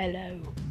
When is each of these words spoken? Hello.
Hello. 0.00 0.69